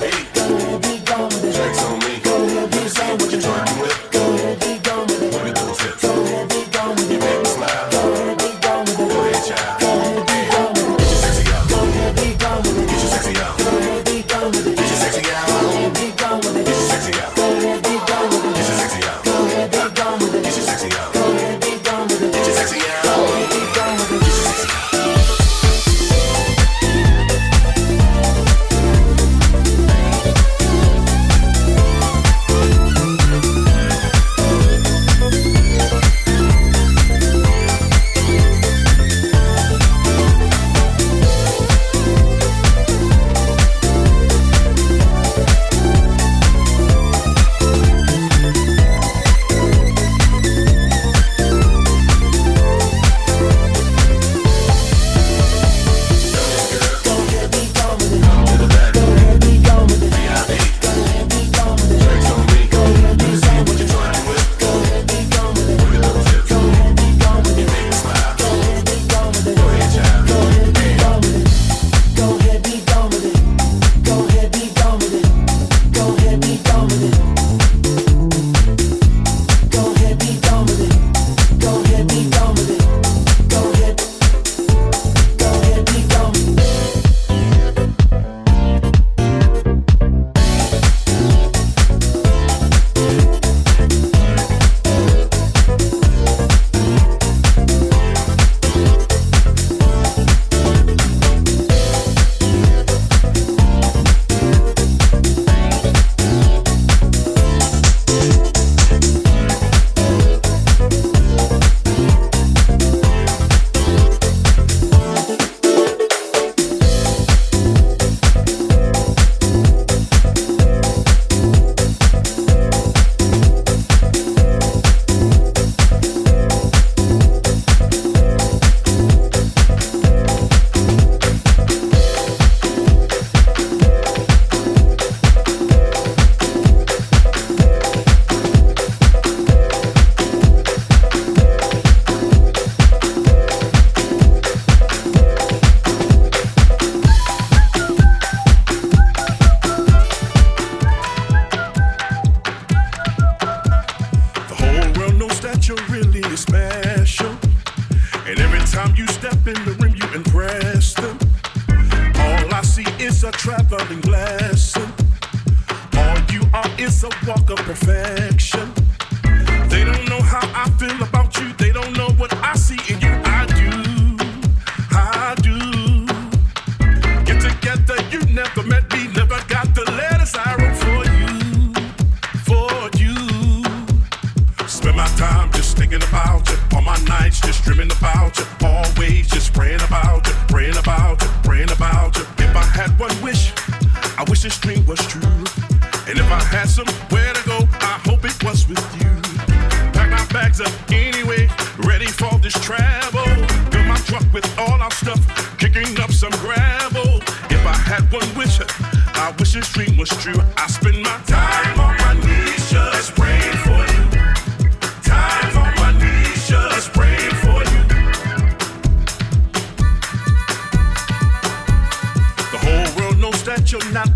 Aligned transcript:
Hey. 0.00 0.41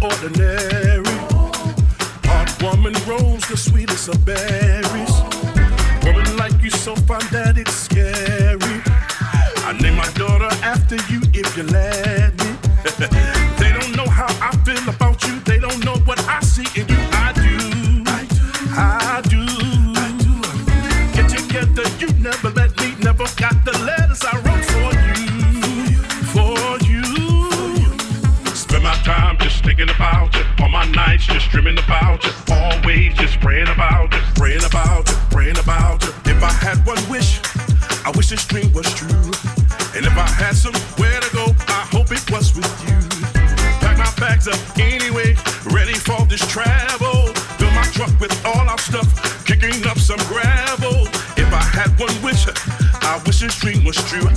ordinary. 0.02 1.04
Hot 2.28 2.62
woman 2.62 2.94
rose, 3.06 3.46
the 3.48 3.56
sweetest 3.56 4.08
of 4.08 4.24
berries. 4.24 5.14
Woman 6.04 6.36
like 6.36 6.62
you, 6.62 6.70
so 6.70 6.94
fine 6.94 7.26
that 7.32 7.56
it's 7.56 7.74
scary. 7.74 8.80
I 9.68 9.76
name 9.80 9.96
my 9.96 10.08
daughter 10.12 10.50
after 10.62 10.96
you 11.10 11.20
if 11.32 11.56
you 11.56 11.64
let. 11.64 11.95
wish 38.26 38.38
this 38.40 38.46
dream 38.46 38.72
was 38.72 38.92
true. 38.94 39.30
And 39.94 40.04
if 40.04 40.16
I 40.16 40.26
had 40.26 40.56
somewhere 40.56 41.20
to 41.20 41.30
go, 41.32 41.44
I 41.68 41.86
hope 41.92 42.10
it 42.10 42.28
was 42.30 42.54
with 42.56 42.66
you. 42.88 42.98
Pack 43.78 43.98
my 43.98 44.10
bags 44.18 44.48
up 44.48 44.58
anyway, 44.78 45.36
ready 45.70 45.94
for 45.94 46.24
this 46.26 46.44
travel. 46.50 47.28
Fill 47.58 47.70
my 47.70 47.84
truck 47.92 48.10
with 48.18 48.34
all 48.44 48.68
our 48.68 48.78
stuff, 48.78 49.44
kicking 49.46 49.86
up 49.86 49.98
some 49.98 50.18
gravel. 50.26 51.06
If 51.36 51.52
I 51.52 51.62
had 51.62 51.90
one 52.00 52.14
wish, 52.22 52.46
I 52.48 53.22
wish 53.24 53.40
this 53.40 53.58
dream 53.60 53.84
was 53.84 53.96
true. 54.08 54.35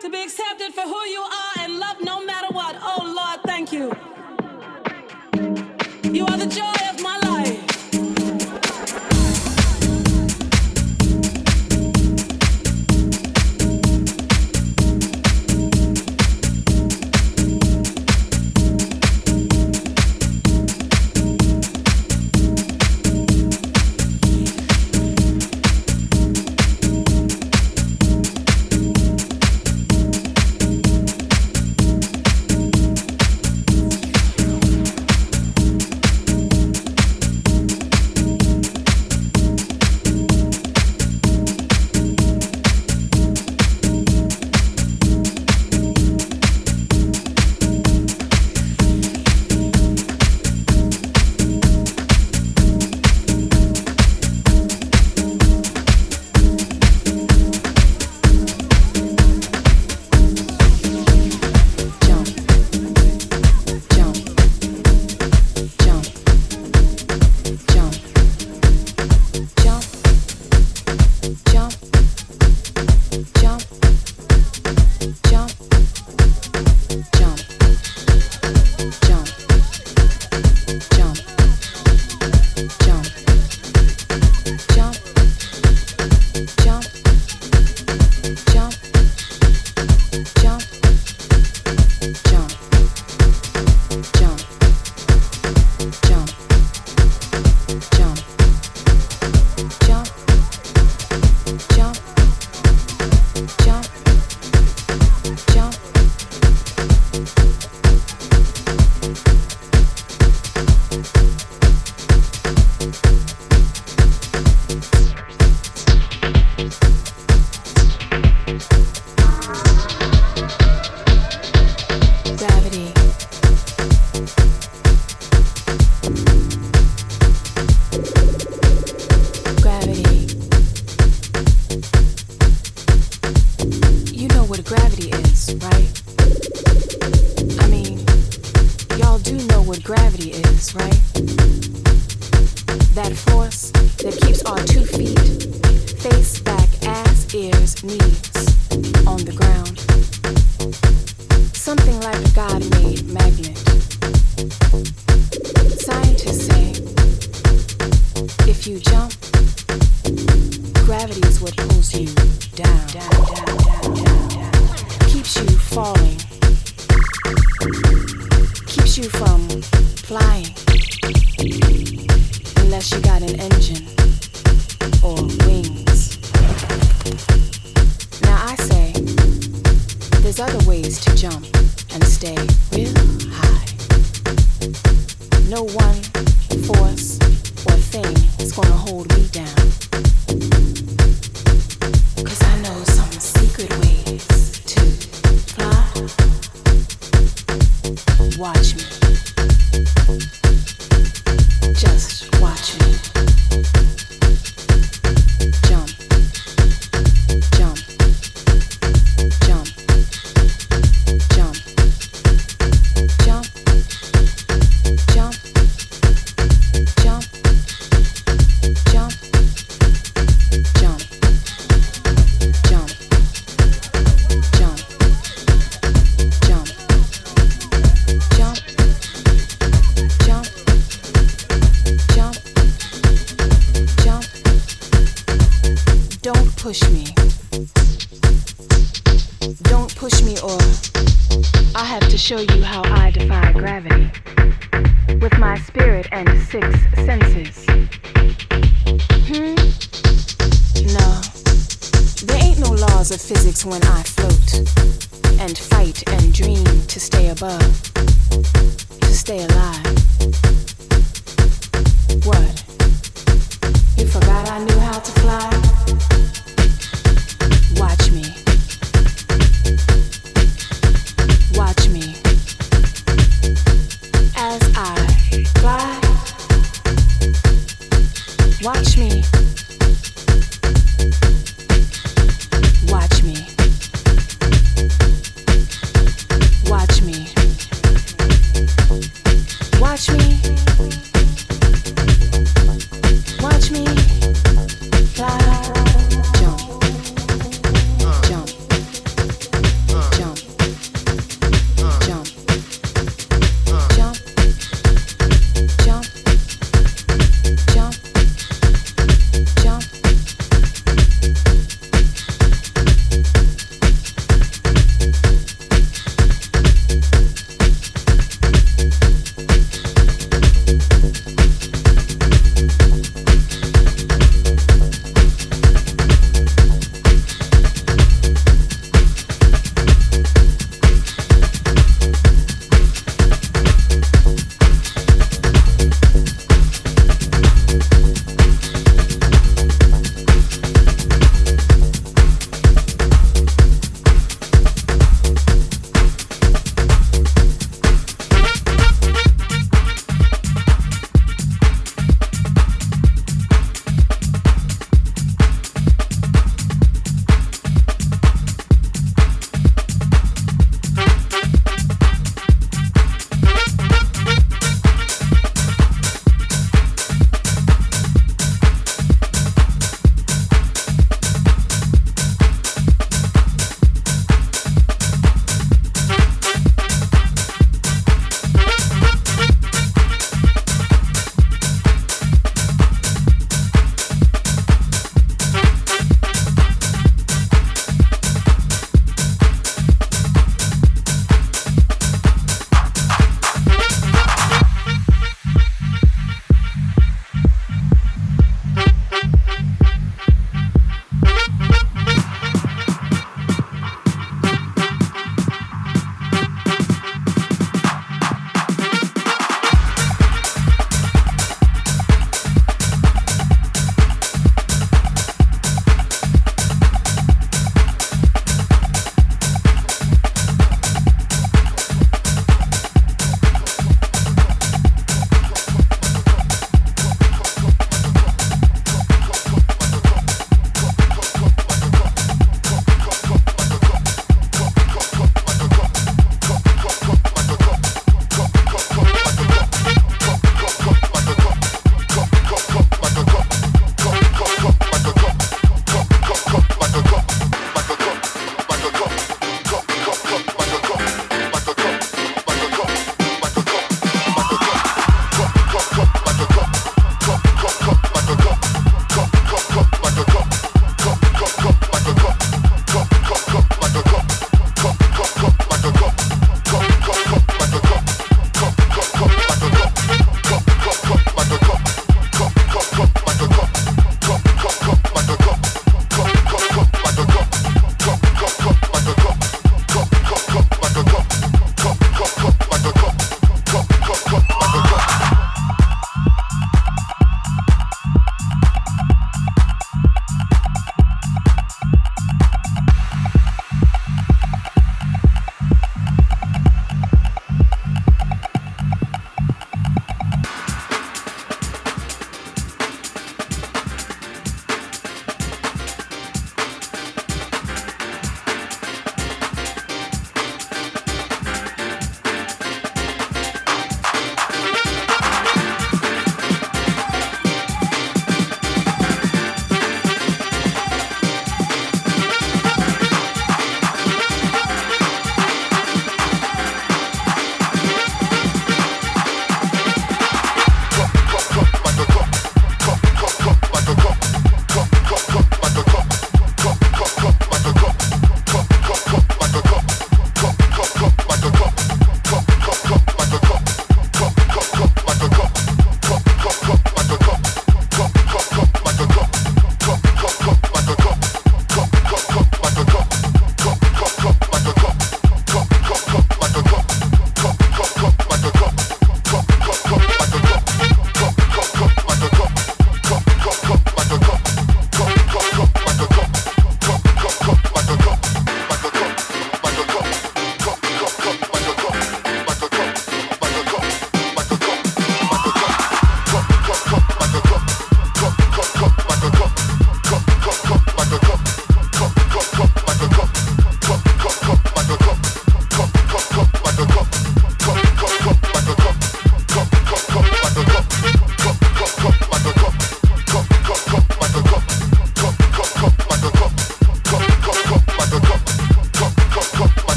to 0.00 0.08
be 0.10 0.22
accepted 0.22 0.72
for 0.72 0.82
who 0.82 1.04
you 1.06 1.20
are 1.20 1.64
and 1.64 1.78
loved 1.78 2.04
no 2.04 2.24
matter 2.24 2.48
what. 2.52 2.76
Oh 2.80 3.02
Lord, 3.16 3.40
thank 3.44 3.72
you. 3.72 3.92
You 6.12 6.26
are 6.26 6.36
the 6.36 6.46
joy 6.46 6.89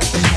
that. 0.00 0.31